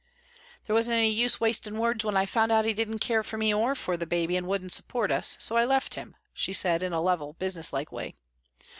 [0.65, 3.75] "There wasn't any use wasting words when I found he didn't care for me or
[3.75, 6.99] for the baby and wouldn't support us, so I left him," she said in a
[6.99, 8.15] level, businesslike way.